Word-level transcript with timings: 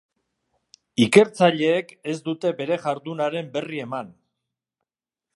Ikertzaileek 1.03 1.91
ez 2.13 2.15
dute 2.29 2.51
bere 2.61 2.77
jardunaren 2.85 3.53
berri 3.59 3.83
eman. 3.85 4.09